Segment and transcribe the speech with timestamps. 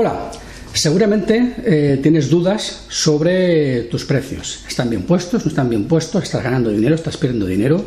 [0.00, 0.30] Hola,
[0.74, 4.60] seguramente eh, tienes dudas sobre tus precios.
[4.68, 5.44] ¿Están bien puestos?
[5.44, 6.22] ¿No están bien puestos?
[6.22, 6.94] ¿Estás ganando dinero?
[6.94, 7.84] ¿Estás perdiendo dinero?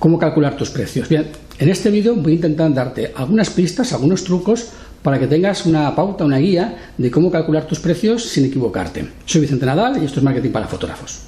[0.00, 1.08] ¿Cómo calcular tus precios?
[1.08, 1.28] Bien,
[1.60, 4.70] en este vídeo voy a intentar darte algunas pistas, algunos trucos
[5.00, 9.06] para que tengas una pauta, una guía de cómo calcular tus precios sin equivocarte.
[9.24, 11.27] Soy Vicente Nadal y esto es Marketing para Fotógrafos.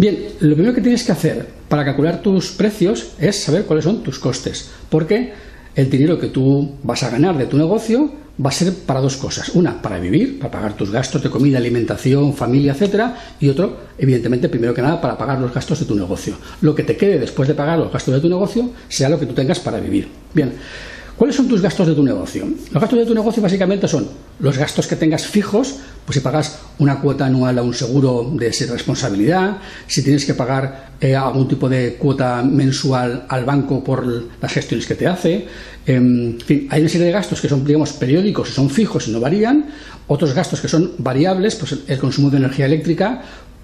[0.00, 4.02] Bien, lo primero que tienes que hacer para calcular tus precios es saber cuáles son
[4.02, 5.34] tus costes, porque
[5.74, 8.10] el dinero que tú vas a ganar de tu negocio
[8.42, 9.50] va a ser para dos cosas.
[9.50, 14.48] Una, para vivir, para pagar tus gastos de comida, alimentación, familia, etcétera, y otro, evidentemente,
[14.48, 16.34] primero que nada, para pagar los gastos de tu negocio.
[16.62, 19.26] Lo que te quede después de pagar los gastos de tu negocio sea lo que
[19.26, 20.08] tú tengas para vivir.
[20.32, 20.54] Bien.
[21.20, 22.46] ¿Cuáles son tus gastos de tu negocio?
[22.46, 26.60] Los gastos de tu negocio básicamente son los gastos que tengas fijos, pues si pagas
[26.78, 31.68] una cuota anual a un seguro de responsabilidad, si tienes que pagar eh, algún tipo
[31.68, 34.06] de cuota mensual al banco por
[34.40, 35.46] las gestiones que te hace.
[35.84, 39.06] Em, en fin, hay una serie de gastos que son, digamos, periódicos y son fijos
[39.06, 39.66] y no varían.
[40.06, 43.20] Otros gastos que son variables, pues el consumo de energía eléctrica,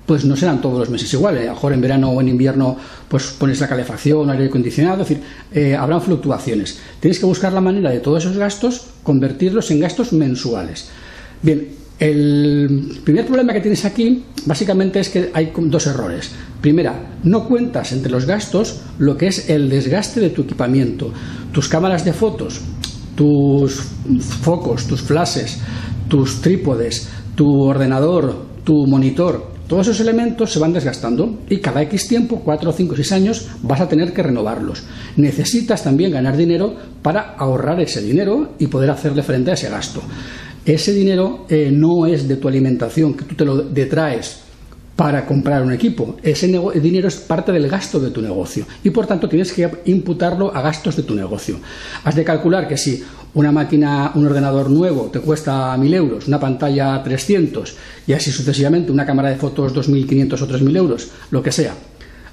[0.07, 1.43] pues no serán todos los meses iguales.
[1.43, 2.77] A lo mejor en verano o en invierno
[3.09, 6.79] pues pones la calefacción, aire acondicionado, es decir, eh, habrán fluctuaciones.
[7.01, 10.89] Tienes que buscar la manera de todos esos gastos convertirlos en gastos mensuales.
[11.43, 11.69] Bien,
[11.99, 16.31] el primer problema que tienes aquí básicamente es que hay dos errores.
[16.61, 21.13] Primera, no cuentas entre los gastos lo que es el desgaste de tu equipamiento,
[21.53, 22.61] tus cámaras de fotos,
[23.15, 23.81] tus
[24.43, 25.59] focos, tus flashes,
[26.09, 32.09] tus trípodes, tu ordenador, tu monitor, todos esos elementos se van desgastando y cada X
[32.09, 34.85] tiempo, 4, 5, 6 años, vas a tener que renovarlos.
[35.17, 40.01] Necesitas también ganar dinero para ahorrar ese dinero y poder hacerle frente a ese gasto.
[40.65, 44.46] Ese dinero eh, no es de tu alimentación, que tú te lo detraes
[44.97, 46.17] para comprar un equipo.
[46.23, 46.49] Ese
[46.81, 50.63] dinero es parte del gasto de tu negocio y por tanto tienes que imputarlo a
[50.63, 51.61] gastos de tu negocio.
[52.03, 53.05] Has de calcular que si
[53.35, 57.77] una máquina, un ordenador nuevo te cuesta 1.000 euros, una pantalla 300
[58.07, 61.75] y así sucesivamente una cámara de fotos 2.500 o 3.000 euros, lo que sea.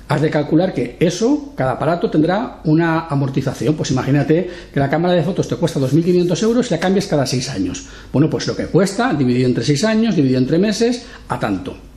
[0.07, 3.73] Has de calcular que eso, cada aparato tendrá una amortización.
[3.75, 7.25] Pues imagínate que la cámara de fotos te cuesta 2.500 euros y la cambias cada
[7.25, 7.85] 6 años.
[8.11, 11.92] Bueno, pues lo que cuesta, dividido entre 6 años, dividido entre meses, a tanto.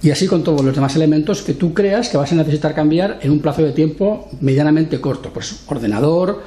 [0.00, 3.18] Y así con todos los demás elementos que tú creas que vas a necesitar cambiar
[3.20, 5.30] en un plazo de tiempo medianamente corto.
[5.32, 6.42] Pues ordenador,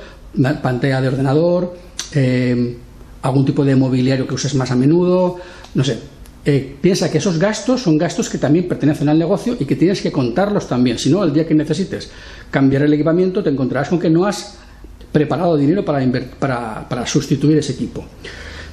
[0.61, 1.75] pantalla de ordenador,
[2.13, 2.77] eh,
[3.21, 5.37] algún tipo de mobiliario que uses más a menudo,
[5.75, 5.99] no sé.
[6.43, 10.01] Eh, piensa que esos gastos son gastos que también pertenecen al negocio y que tienes
[10.01, 10.97] que contarlos también.
[10.97, 12.09] Si no, el día que necesites
[12.49, 14.57] cambiar el equipamiento, te encontrarás con que no has
[15.11, 18.05] preparado dinero para, para sustituir ese equipo.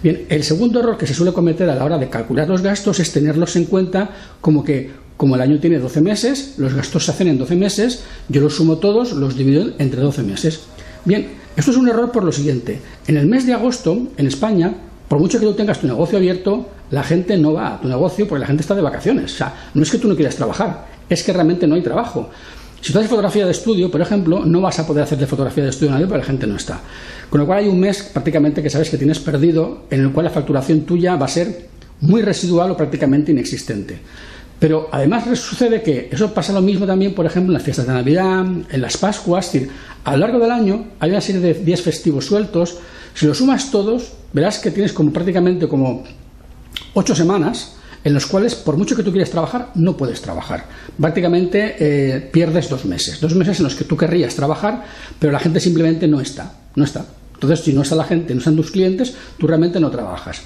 [0.02, 3.00] Bien, el segundo error que se suele cometer a la hora de calcular los gastos
[3.00, 4.10] es tenerlos en cuenta
[4.40, 8.04] como que, como el año tiene 12 meses, los gastos se hacen en 12 meses,
[8.28, 10.60] yo los sumo todos, los divido entre 12 meses.
[11.04, 11.26] Bien,
[11.56, 12.80] esto es un error por lo siguiente.
[13.08, 14.72] En el mes de agosto, en España,
[15.08, 18.28] por mucho que tú tengas tu negocio abierto, la gente no va a tu negocio
[18.28, 19.34] porque la gente está de vacaciones.
[19.34, 22.30] O sea, no es que tú no quieras trabajar, es que realmente no hay trabajo.
[22.80, 25.70] Si tú haces fotografía de estudio, por ejemplo, no vas a poder hacerle fotografía de
[25.70, 26.80] estudio a nadie porque la gente no está.
[27.28, 30.24] Con lo cual hay un mes prácticamente que sabes que tienes perdido en el cual
[30.24, 31.68] la facturación tuya va a ser
[32.00, 33.98] muy residual o prácticamente inexistente.
[34.58, 37.92] Pero además sucede que eso pasa lo mismo también, por ejemplo, en las fiestas de
[37.92, 39.70] Navidad, en las Pascuas, es decir,
[40.04, 42.78] a lo largo del año hay una serie de días festivos sueltos,
[43.14, 46.04] si los sumas todos, verás que tienes como prácticamente como
[46.94, 50.66] ocho semanas en los cuales, por mucho que tú quieras trabajar, no puedes trabajar.
[51.00, 54.84] Prácticamente eh, pierdes dos meses, dos meses en los que tú querrías trabajar,
[55.18, 57.06] pero la gente simplemente no está, no está.
[57.34, 60.42] Entonces, si no está la gente, no están tus clientes, tú realmente no trabajas.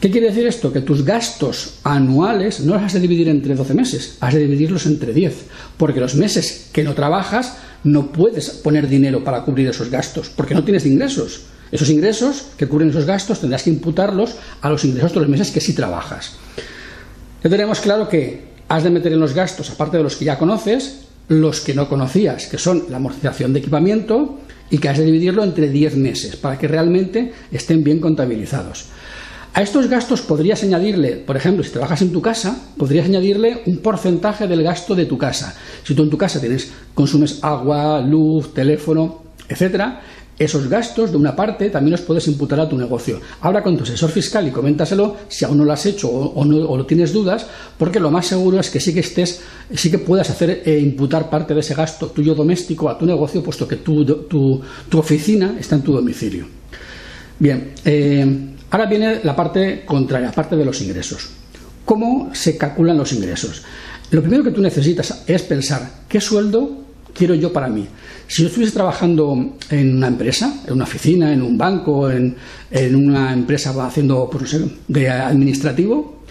[0.00, 0.72] ¿Qué quiere decir esto?
[0.72, 4.86] Que tus gastos anuales no los has de dividir entre 12 meses, has de dividirlos
[4.86, 5.44] entre 10,
[5.76, 10.54] porque los meses que no trabajas no puedes poner dinero para cubrir esos gastos, porque
[10.54, 11.42] no tienes ingresos.
[11.72, 15.50] Esos ingresos que cubren esos gastos tendrás que imputarlos a los ingresos de los meses
[15.50, 16.32] que sí trabajas.
[17.42, 20.38] Ya tenemos claro que has de meter en los gastos, aparte de los que ya
[20.38, 25.04] conoces, los que no conocías, que son la amortización de equipamiento y que has de
[25.04, 28.86] dividirlo entre 10 meses para que realmente estén bien contabilizados.
[29.52, 33.78] A estos gastos podrías añadirle, por ejemplo, si trabajas en tu casa, podrías añadirle un
[33.78, 35.56] porcentaje del gasto de tu casa.
[35.82, 40.02] Si tú en tu casa tienes, consumes agua, luz, teléfono, etcétera,
[40.40, 43.20] esos gastos de una parte también los puedes imputar a tu negocio.
[43.40, 46.86] Habla con tu asesor fiscal y coméntaselo si aún no lo has hecho o, no,
[46.86, 47.46] tienes dudas,
[47.78, 49.42] porque lo más seguro es que sí que estés,
[49.74, 53.42] sí que puedas hacer e imputar parte de ese gasto tuyo doméstico a tu negocio,
[53.42, 54.62] puesto que tu,
[54.94, 56.46] oficina está en tu domicilio.
[57.38, 61.40] Bien, eh, ahora viene la parte contraria, parte de los ingresos.
[61.90, 63.62] ¿cómo se calculan los ingresos?
[64.12, 66.84] Lo primero que tú necesitas es pensar qué sueldo
[67.14, 67.86] quiero yo para mí.
[68.26, 72.36] Si yo estuviese trabajando en una empresa, en una oficina, en un banco, en,
[72.94, 76.22] una empresa haciendo, pues de administrativo,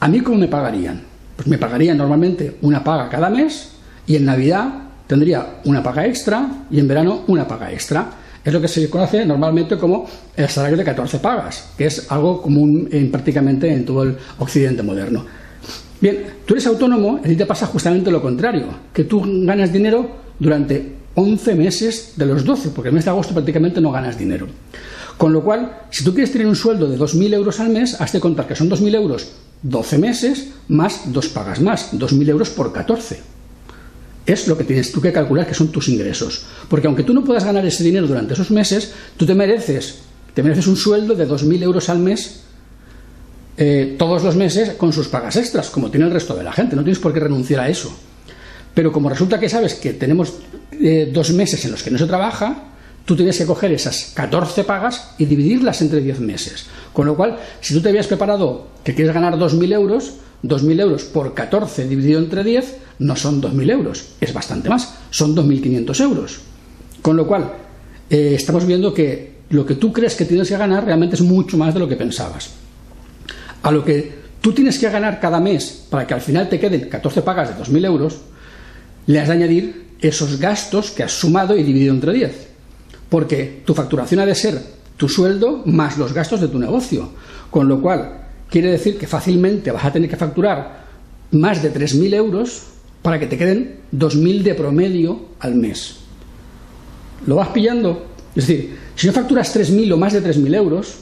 [0.00, 1.00] ¿a mí cómo me pagarían?
[1.36, 3.72] Pues me pagarían normalmente una paga cada mes
[4.06, 4.68] y en Navidad
[5.06, 8.10] tendría una paga extra y en verano una paga extra.
[8.44, 10.06] Es lo que se conoce normalmente como
[10.36, 14.82] el salario de 14 pagas, que es algo común en, prácticamente en todo el occidente
[14.82, 15.24] moderno.
[16.02, 20.96] Bien, tú eres autónomo y te pasa justamente lo contrario, que tú ganas dinero durante
[21.14, 24.48] 11 meses de los 12, porque el mes de agosto prácticamente no ganas dinero.
[25.16, 28.12] Con lo cual, si tú quieres tener un sueldo de 2.000 euros al mes, has
[28.12, 29.30] de contar que son 2.000 euros
[29.62, 33.20] 12 meses más dos pagas más, 2.000 euros por 14.
[34.26, 36.46] Es lo que tienes tú que calcular que son tus ingresos.
[36.68, 40.00] Porque aunque tú no puedas ganar ese dinero durante esos meses, tú te mereces,
[40.34, 42.42] te mereces un sueldo de 2.000 euros al mes
[43.56, 46.76] eh, todos los meses con sus pagas extras, como tiene el resto de la gente.
[46.76, 47.94] No tienes por qué renunciar a eso.
[48.74, 50.34] Pero como resulta que sabes que tenemos
[50.72, 52.64] eh, dos meses en los que no se trabaja,
[53.04, 56.66] tú tienes que coger esas 14 pagas y dividirlas entre 10 meses.
[56.92, 61.04] Con lo cual, si tú te habías preparado que quieres ganar 2.000 euros, 2.000 euros
[61.04, 66.40] por 14 dividido entre 10 no son 2.000 euros, es bastante más, son 2.500 euros.
[67.02, 67.52] Con lo cual,
[68.08, 71.58] eh, estamos viendo que lo que tú crees que tienes que ganar realmente es mucho
[71.58, 72.50] más de lo que pensabas
[73.62, 76.88] a lo que tú tienes que ganar cada mes para que al final te queden
[76.88, 78.18] 14 pagas de 2.000 euros,
[79.06, 82.48] le has de añadir esos gastos que has sumado y dividido entre 10.
[83.08, 84.60] Porque tu facturación ha de ser
[84.96, 87.10] tu sueldo más los gastos de tu negocio.
[87.50, 90.82] Con lo cual, quiere decir que fácilmente vas a tener que facturar
[91.30, 92.62] más de 3.000 euros
[93.00, 95.96] para que te queden 2.000 de promedio al mes.
[97.26, 98.06] ¿Lo vas pillando?
[98.34, 100.96] Es decir, si no facturas 3.000 o más de 3.000 euros,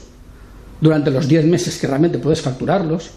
[0.81, 3.11] durante los 10 meses que realmente puedes facturarlos,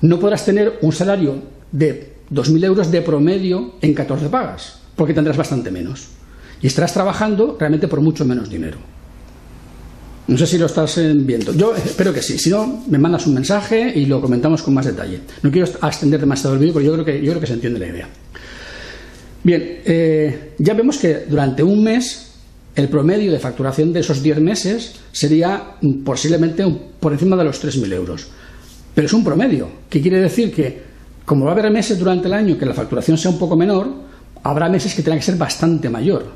[0.00, 5.36] no podrás tener un salario de 2.000 euros de promedio en 14 pagas, porque tendrás
[5.36, 6.08] bastante menos.
[6.62, 8.78] Y estarás trabajando realmente por mucho menos dinero.
[10.28, 11.52] No sé si lo estás viendo.
[11.54, 12.38] Yo espero que sí.
[12.38, 15.20] Si no, me mandas un mensaje y lo comentamos con más detalle.
[15.42, 17.80] No quiero extender demasiado el vídeo, pero yo creo que, yo creo que se entiende
[17.80, 18.08] la idea.
[19.42, 22.29] Bien, eh, ya vemos que durante un mes
[22.80, 26.64] el promedio de facturación de esos 10 meses sería posiblemente
[26.98, 28.28] por encima de los 3.000 euros.
[28.94, 30.82] Pero es un promedio, que quiere decir que,
[31.24, 33.88] como va a haber meses durante el año que la facturación sea un poco menor,
[34.42, 36.26] habrá meses que tengan que ser bastante mayor.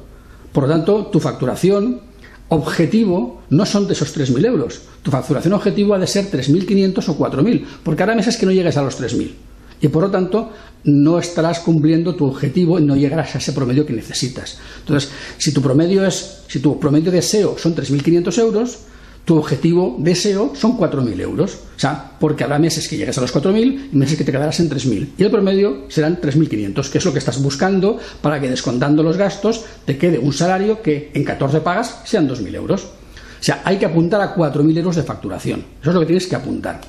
[0.52, 2.00] Por lo tanto, tu facturación
[2.48, 4.82] objetivo no son de esos 3.000 euros.
[5.02, 8.76] Tu facturación objetivo ha de ser 3.500 o 4.000, porque habrá meses que no llegues
[8.76, 9.32] a los 3.000
[9.80, 10.50] y por lo tanto
[10.84, 14.58] no estarás cumpliendo tu objetivo y no llegarás a ese promedio que necesitas.
[14.80, 18.78] Entonces, si tu promedio es, si tu promedio de SEO son 3.500 euros,
[19.24, 21.54] tu objetivo de SEO son 4.000 euros.
[21.76, 24.60] O sea, porque habrá meses que llegues a los 4.000 y meses que te quedarás
[24.60, 25.08] en 3.000.
[25.16, 29.16] Y el promedio serán 3.500, que es lo que estás buscando para que descontando los
[29.16, 32.84] gastos te quede un salario que en 14 pagas sean 2.000 euros.
[32.84, 35.64] O sea, hay que apuntar a 4.000 euros de facturación.
[35.80, 36.80] Eso es lo que tienes que apuntar.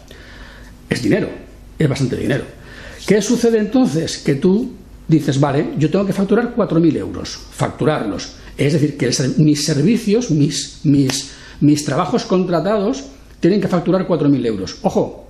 [0.90, 1.30] Es dinero,
[1.80, 2.44] es bastante dinero.
[3.06, 4.18] ¿Qué sucede entonces?
[4.18, 4.72] Que tú
[5.08, 8.34] dices, vale, yo tengo que facturar 4.000 euros, facturarlos.
[8.58, 11.32] Es decir, que mis servicios, mis, mis,
[11.62, 13.04] mis trabajos contratados,
[13.40, 14.78] tienen que facturar 4.000 euros.
[14.82, 15.28] Ojo,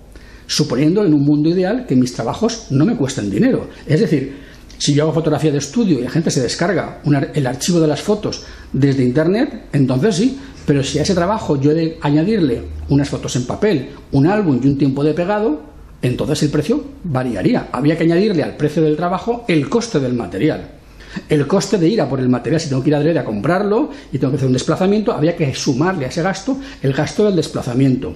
[0.48, 3.68] suponiendo en un mundo ideal que mis trabajos no me cuesten dinero.
[3.86, 4.38] Es decir,
[4.78, 7.02] si yo hago fotografía de estudio y la gente se descarga
[7.34, 11.72] el archivo de las fotos desde Internet, entonces sí, pero si a ese trabajo yo
[11.72, 16.44] he de añadirle unas fotos en papel, un álbum y un tiempo de pegado, entonces
[16.44, 17.70] el precio variaría.
[17.72, 20.72] Había que añadirle al precio del trabajo el coste del material.
[21.30, 23.90] El coste de ir a por el material, si tengo que ir a a comprarlo
[24.12, 27.36] y tengo que hacer un desplazamiento, había que sumarle a ese gasto el gasto del
[27.36, 28.14] desplazamiento.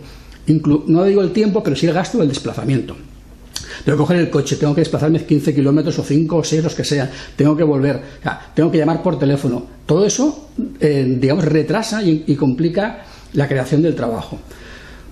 [0.87, 2.95] no digo el tiempo, pero sí el gasto del desplazamiento.
[3.85, 6.75] Tengo que coger el coche, tengo que desplazarme 15 kilómetros o 5 o 6, los
[6.75, 8.01] que sean, tengo que volver,
[8.53, 9.65] tengo que llamar por teléfono.
[9.85, 14.39] Todo eso, eh, digamos, retrasa y complica la creación del trabajo.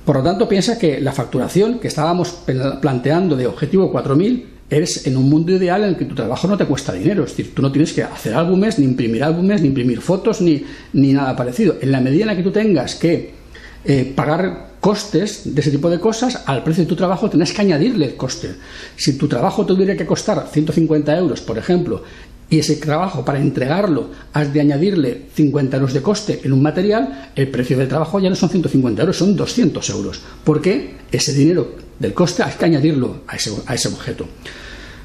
[0.07, 2.33] Por lo tanto, piensa que la facturación que estábamos
[2.79, 6.55] planteando de objetivo 4.000 es en un mundo ideal en el que tu trabajo no
[6.55, 7.25] te cuesta dinero.
[7.25, 10.63] Es decir, tú no tienes que hacer álbumes, ni imprimir álbumes, ni imprimir fotos, ni,
[10.93, 11.75] ni nada parecido.
[11.81, 13.33] En la medida en la que tú tengas que
[13.83, 17.63] eh, pagar costes de ese tipo de cosas, al precio de tu trabajo tienes que
[17.63, 18.51] añadirle el coste.
[18.95, 22.03] Si tu trabajo tuviera que costar 150 euros, por ejemplo,
[22.49, 27.31] y ese trabajo para entregarlo has de añadirle 50 euros de coste en un material,
[27.35, 30.21] el precio del trabajo ya no son 150 euros, son 200 euros.
[30.43, 34.25] Porque ese dinero del coste hay que añadirlo a ese, a ese objeto.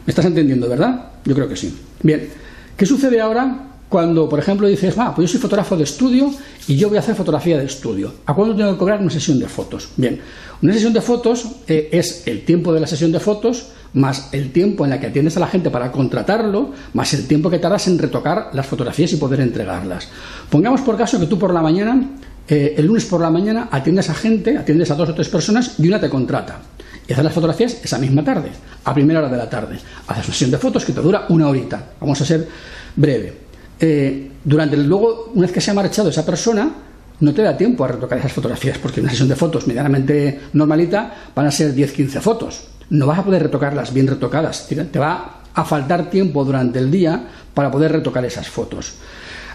[0.06, 1.12] ¿Me estás entendiendo, verdad?
[1.24, 1.74] Yo creo que sí.
[2.02, 2.28] Bien,
[2.76, 6.32] ¿qué sucede ahora cuando, por ejemplo, dices, va, pues yo soy fotógrafo de estudio
[6.66, 8.14] y yo voy a hacer fotografía de estudio.
[8.24, 9.90] ¿A cuándo tengo que cobrar una sesión de fotos?
[9.98, 10.18] Bien,
[10.62, 14.52] una sesión de fotos eh, es el tiempo de la sesión de fotos más el
[14.52, 17.86] tiempo en la que atiendes a la gente para contratarlo, más el tiempo que tardas
[17.88, 20.08] en retocar las fotografías y poder entregarlas.
[20.50, 22.02] Pongamos por caso que tú por la mañana,
[22.48, 25.78] eh, el lunes por la mañana, atiendes a gente, atiendes a dos o tres personas
[25.78, 26.60] y una te contrata.
[27.06, 28.50] Y haces las fotografías esa misma tarde,
[28.84, 29.78] a primera hora de la tarde.
[30.06, 31.90] Haces una sesión de fotos que te dura una horita.
[32.00, 32.48] Vamos a ser
[32.96, 33.42] breve.
[33.80, 36.72] Eh, durante luego, una vez que se ha marchado esa persona,
[37.20, 41.30] no te da tiempo a retocar esas fotografías, porque una sesión de fotos medianamente normalita
[41.34, 42.71] van a ser 10-15 fotos.
[42.92, 44.68] No vas a poder retocarlas bien retocadas.
[44.68, 48.92] Te va a faltar tiempo durante el día para poder retocar esas fotos.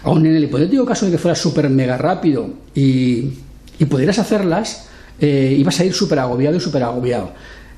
[0.02, 3.30] Aún en el hipotético caso de que fuera súper mega rápido y,
[3.88, 4.88] pudieras hacerlas,
[5.20, 7.30] eh, ibas a ir súper agobiado y súper agobiado.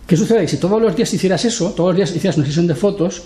[0.06, 0.48] ¿Qué sucede?
[0.48, 3.24] Si todos los días hicieras eso, todos los días hicieras una sesión de fotos,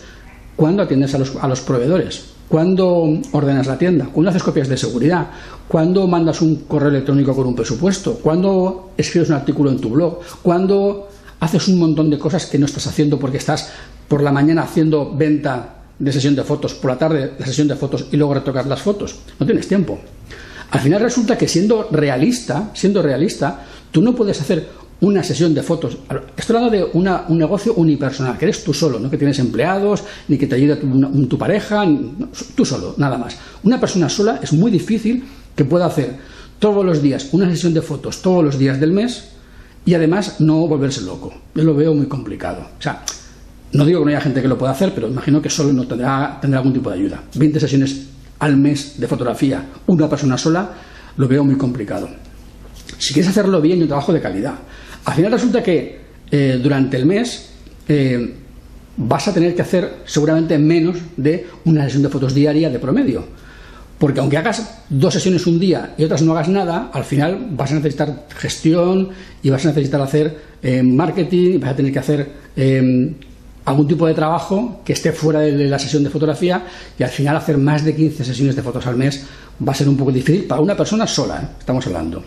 [0.57, 2.25] ¿cuándo atiendes a los, a los proveedores?
[2.49, 4.09] ¿Cuándo ordenas la tienda?
[4.13, 5.29] ¿Cuándo haces copias de seguridad?
[5.69, 8.15] ¿Cuándo mandas un correo electrónico con un presupuesto?
[8.15, 10.19] ¿Cuándo escribes un artículo en tu blog?
[10.43, 11.09] ¿Cuándo
[11.45, 13.71] haces un montón de cosas que no estás haciendo porque estás
[14.09, 17.77] por la mañana haciendo venta de sesión de fotos, por la tarde la sesión de
[17.77, 19.17] fotos y luego retocas las fotos?
[19.39, 19.99] No tienes tiempo.
[20.71, 24.69] Al final resulta que siendo realista, siendo realista, tú no puedes hacer
[25.03, 25.99] una sesión de fotos.
[26.37, 30.39] Estoy hablando de un negocio unipersonal, que eres tú solo, no que tienes empleados, ni
[30.39, 31.85] que te ayude tu, pareja,
[32.57, 33.37] tú solo, nada más.
[33.63, 35.25] Una persona sola es muy difícil
[35.55, 36.17] que pueda hacer
[36.59, 39.34] todos los días una sesión de fotos, todos los días del mes,
[39.85, 41.33] y además no volverse loco.
[41.55, 42.67] Yo lo veo muy complicado.
[42.79, 43.03] O sea,
[43.73, 45.87] no digo que no haya gente que lo pueda hacer, pero imagino que solo no
[45.87, 47.23] tendrá, tendrá algún tipo de ayuda.
[47.35, 48.07] 20 sesiones
[48.39, 50.71] al mes de fotografía, una persona sola,
[51.17, 52.09] lo veo muy complicado.
[52.99, 54.55] Si quieres hacerlo bien y un trabajo de calidad,
[55.05, 56.01] al final resulta que
[56.31, 57.51] eh, durante el mes
[57.89, 58.35] eh,
[58.97, 63.25] vas a tener que hacer seguramente menos de una sesión de fotos diaria de promedio.
[64.05, 67.73] Porque aunque hagas dos sesiones un día y otras no hagas nada, al final vas
[67.73, 69.09] a necesitar gestión
[69.43, 72.31] y vas a necesitar hacer eh, marketing y vas a tener que hacer
[73.65, 76.67] algún tipo de trabajo que esté fuera de la sesión de fotografía
[76.99, 79.25] y al final hacer más de 15 sesiones de fotos al mes
[79.67, 82.23] va a ser un poco difícil para una persona sola, estamos hablando.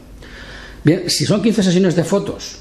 [0.83, 2.57] Bien, si son 15 sesiones de fotos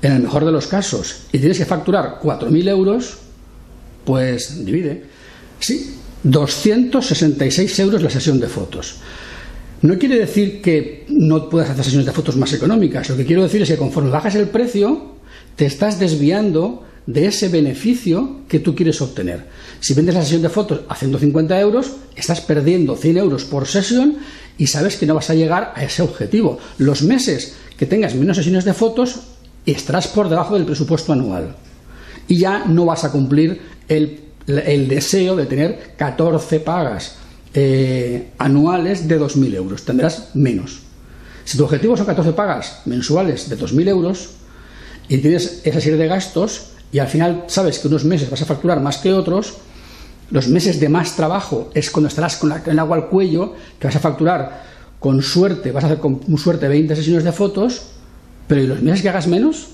[0.00, 3.18] en el mejor de los casos, y tienes que facturar 4.000 euros,
[4.06, 5.04] pues divide.
[5.60, 8.96] Sí, 266 euros la sesión de fotos.
[9.82, 13.08] No quiere decir que no puedas hacer sesiones de fotos más económicas.
[13.08, 15.12] Lo que quiero decir es que conforme bajas el precio,
[15.56, 19.46] te estás desviando de ese beneficio que tú quieres obtener.
[19.80, 24.16] Si vendes la sesión de fotos a 150 euros, estás perdiendo 100 euros por sesión
[24.56, 26.58] y sabes que no vas a llegar a ese objetivo.
[26.78, 29.20] Los meses que tengas menos sesiones de fotos,
[29.66, 31.56] estarás por debajo del presupuesto anual
[32.28, 37.16] y ya no vas a cumplir el, deseo de tener 14 pagas
[37.54, 39.84] eh, anuales de 2.000 euros.
[39.84, 40.80] Tendrás menos.
[41.44, 44.30] Si tu objetivo son 14 pagas mensuales de 2.000 euros
[45.08, 48.46] y tienes esa serie de gastos y al final sabes que unos meses vas a
[48.46, 49.54] facturar más que otros,
[50.30, 53.96] los meses de más trabajo es cuando estarás con, el agua al cuello, que vas
[53.96, 54.64] a facturar
[54.98, 57.94] con suerte, vas a hacer con suerte 20 sesiones de fotos
[58.46, 59.68] pero ¿y los meses que hagas menos?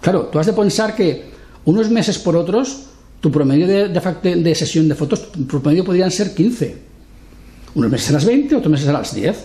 [0.00, 1.30] Claro, tú has de pensar que
[1.64, 2.87] unos meses por otros,
[3.20, 6.76] tu promedio de, de, sesión de fotos, tu promedio podrían ser 15.
[7.74, 9.44] Unos meses serás 20, otros meses serás 10.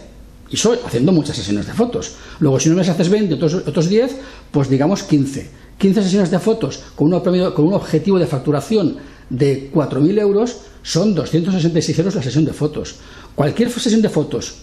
[0.50, 2.16] Y eso haciendo muchas sesiones de fotos.
[2.40, 4.16] Luego, si unos meses haces 20, otros, otros 10,
[4.52, 5.50] pues digamos 15.
[5.78, 8.98] 15 sesiones de fotos con, con un objetivo de facturación
[9.30, 12.96] de 4.000 euros son 266 euros la sesión de fotos.
[13.36, 14.56] Cualquier sesión de fotos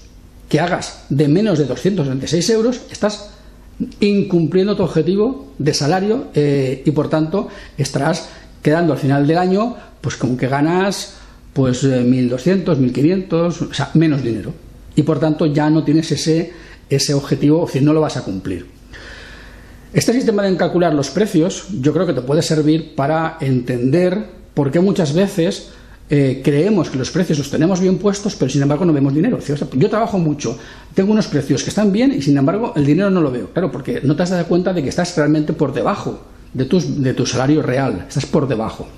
[0.49, 3.31] que hagas de menos de 266 euros, estás
[4.01, 7.49] incumpliendo tu objetivo de salario eh, y por tanto
[7.79, 8.29] estarás
[8.63, 11.17] quedando al final del año pues como que ganas
[11.53, 14.53] pues 1.200, eh, 1.500, o sea, menos dinero.
[14.95, 16.53] Y por tanto ya no tienes ese,
[16.89, 18.67] ese objetivo, o sea, no lo vas a cumplir.
[19.93, 24.25] Este sistema de calcular los precios yo creo que te puede servir para entender
[24.55, 25.71] por qué muchas veces
[26.09, 29.39] eh, creemos que los precios los tenemos bien puestos, pero sin embargo no vemos dinero.
[29.73, 30.57] Yo trabajo mucho,
[30.95, 33.51] tengo unos precios que están bien y sin embargo el dinero no lo veo.
[33.53, 36.21] Claro, porque no te has dado cuenta de que estás realmente por debajo
[36.53, 38.89] de, de tu salario real, estás por debajo.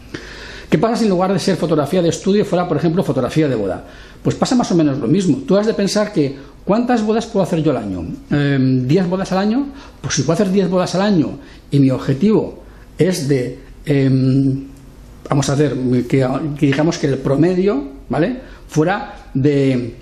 [0.72, 3.54] ¿Qué pasa si en lugar de ser fotografía de estudio fuera, por ejemplo, fotografía de
[3.54, 3.84] boda?
[4.22, 5.42] Pues pasa más o menos lo mismo.
[5.46, 8.02] Tú has de pensar que ¿cuántas bodas puedo hacer yo al año?
[8.30, 9.66] ¿10 em, bodas al año?
[10.00, 11.38] Pues si puedo hacer 10 bodas al año
[11.70, 12.62] y mi objetivo
[12.96, 14.64] es de em,
[15.28, 15.76] vamos a hacer
[16.08, 16.26] que,
[16.58, 18.40] digamos que el promedio, ¿vale?
[18.66, 19.94] Fuera de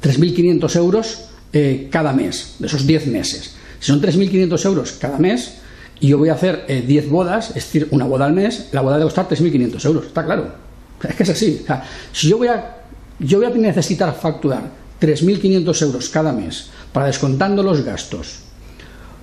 [0.00, 3.56] 3.500 euros eh, cada mes, de esos 10 meses.
[3.80, 5.57] Si son 3.500 euros cada mes
[6.00, 8.80] y yo voy a hacer 10 eh, bodas, es decir, una boda al mes, la
[8.80, 10.68] boda debe costar 3.500 euros, está claro.
[11.02, 11.64] Es que es así.
[12.12, 12.78] si yo voy a
[13.18, 18.40] yo voy a necesitar facturar 3.500 euros cada mes para descontando los gastos,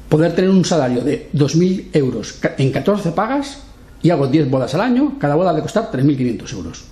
[0.10, 3.60] poder tener un salario de 2.000 euros en 14 pagas
[4.02, 6.84] y hago 10 bodas al año, cada boda de costar 3.500 euros.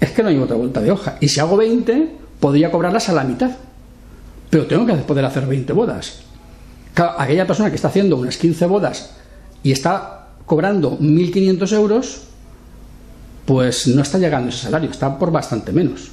[0.00, 1.16] Es que no hay otra vuelta de hoja.
[1.20, 3.50] Y si hago 20, podría cobrarlas a la mitad.
[4.50, 6.20] Pero tengo que poder hacer 20 bodas.
[6.96, 9.10] Aquella persona que está haciendo unas 15 bodas
[9.62, 12.22] y está cobrando 1.500 euros,
[13.44, 16.08] pues no está llegando ese salario, está por bastante menos.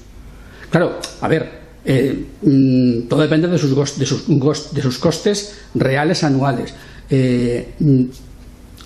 [0.70, 6.74] Claro, a ver, eh, mm, todo depende de sus costes reales anuales.
[7.10, 8.04] Eh, mm,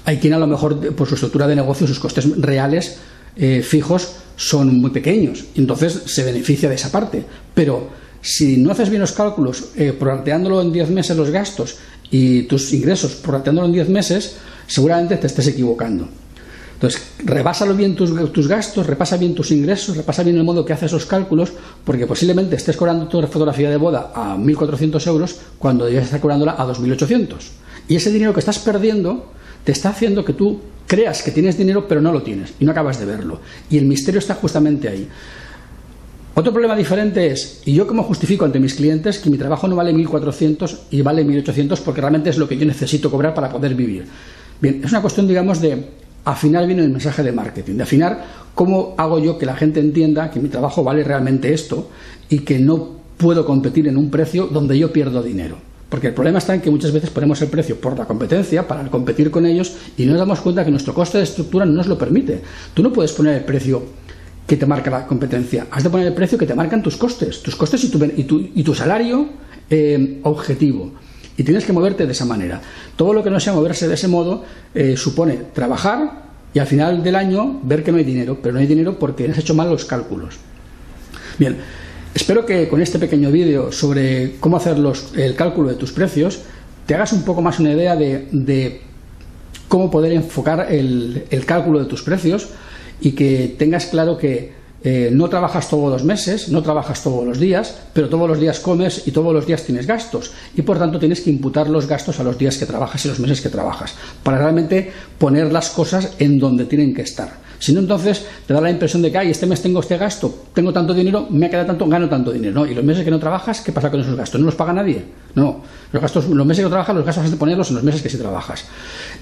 [0.05, 2.97] hay quien a lo mejor por su estructura de negocio sus costes reales
[3.35, 7.23] eh, fijos son muy pequeños, entonces se beneficia de esa parte.
[7.53, 7.89] Pero
[8.27, 11.77] si no haces bien los cálculos, eh, en 10 meses los gastos
[12.11, 14.35] y tus ingresos prorrateándolo en 10 meses,
[14.67, 16.09] seguramente te estés equivocando.
[16.73, 20.73] Entonces, repásalo bien tus, tus, gastos, repasa bien tus ingresos, repasa bien el modo que
[20.73, 21.53] haces esos cálculos,
[21.85, 26.51] porque posiblemente estés cobrando tu fotografía de boda a 1.400 euros cuando debes estar cobrándola
[26.51, 27.35] a 2.800.
[27.87, 29.31] Y ese dinero que estás perdiendo
[29.63, 32.71] te está haciendo que tú creas que tienes dinero, pero no lo tienes y no
[32.71, 33.39] acabas de verlo.
[33.69, 35.07] Y el misterio está justamente ahí.
[36.39, 39.75] Otro problema diferente es, y yo como justifico ante mis clientes que mi trabajo no
[39.75, 43.73] vale 1.400 y vale 1.800 porque realmente es lo que yo necesito cobrar para poder
[43.73, 44.05] vivir.
[44.61, 45.83] Bien, es una cuestión, digamos, de
[46.25, 50.29] afinar bien el mensaje de marketing, de afinar cómo hago yo que la gente entienda
[50.29, 51.89] que mi trabajo vale realmente esto
[52.29, 55.57] y que no puedo competir en un precio donde yo pierdo dinero.
[55.89, 58.87] Porque el problema está en que muchas veces ponemos el precio por la competencia para
[58.91, 61.87] competir con ellos y no nos damos cuenta que nuestro coste de estructura no nos
[61.87, 62.41] lo permite.
[62.75, 63.81] Tú no puedes poner el precio
[64.47, 67.43] que te marca la competencia, has de poner el precio que te marcan tus costes,
[67.43, 69.27] tus costes y tu, y tu, salario
[69.69, 70.93] eh, objetivo
[71.35, 72.61] y tienes que moverte de esa manera.
[72.95, 77.03] Todo lo que no sea moverse de ese modo eh, supone trabajar y al final
[77.03, 79.69] del año ver que no hay dinero, pero no hay dinero porque has hecho mal
[79.69, 80.35] los cálculos.
[81.37, 81.57] Bien,
[82.15, 84.77] espero que con este pequeño vídeo sobre cómo hacer
[85.17, 86.39] el cálculo de tus precios
[86.85, 88.81] te hagas un poco más una idea de,
[89.67, 92.47] cómo poder enfocar el cálculo de tus precios
[93.01, 97.39] y que tengas claro que eh, no trabajas todos los meses, no trabajas todos los
[97.39, 100.31] días, pero todos los días comes y todos los días tienes gastos.
[100.55, 103.19] Y por tanto tienes que imputar los gastos a los días que trabajas y los
[103.19, 107.47] meses que trabajas, para realmente poner las cosas en donde tienen que estar.
[107.59, 110.45] Si no, entonces te da la impresión de que, ay, este mes tengo este gasto,
[110.53, 112.65] tengo tanto dinero, me ha quedado tanto, gano tanto dinero.
[112.65, 114.39] Y los meses que no trabajas, ¿qué pasa con esos gastos?
[114.39, 115.03] ¿No los paga nadie?
[115.35, 115.63] No.
[115.91, 118.01] Los, gastos, los meses que no trabajas, los gastos has de ponerlos en los meses
[118.01, 118.65] que sí trabajas.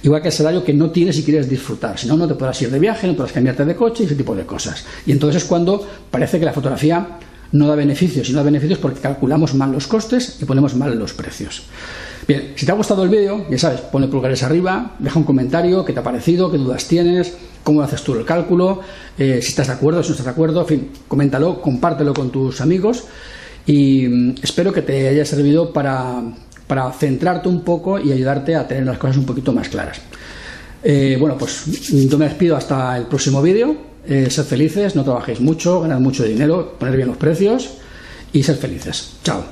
[0.04, 1.98] Igual que el salario que no tienes y quieres disfrutar.
[1.98, 4.16] Si no, no te podrás ir de viaje, no podrás cambiarte de coche y ese
[4.16, 4.86] tipo de cosas.
[5.06, 7.20] Y entonces es cuando parece que la fotografía
[7.56, 10.98] no da beneficios, y no da beneficios porque calculamos mal los costes y ponemos mal
[10.98, 11.64] los precios.
[12.28, 15.86] Bien, si te ha gustado el vídeo, ya sabes, ponle pulgares arriba, deja un comentario,
[15.86, 18.82] qué te ha parecido, qué dudas tienes, cómo haces tú el cálculo,
[19.18, 22.32] eh, si estás de acuerdo, si no estás de acuerdo, en fin, coméntalo, compártelo con
[22.32, 23.06] tus amigos
[23.66, 26.22] y mm, espero que te haya servido para,
[26.68, 30.02] para centrarte un poco y ayudarte a tener las cosas un poquito más claras.
[30.84, 33.95] Eh, bueno, pues yo me despido hasta el próximo vídeo.
[34.08, 37.70] Eh, sed felices, no trabajéis mucho, ganad mucho dinero, poner bien los precios
[38.32, 39.14] y ser felices.
[39.24, 39.44] Chao.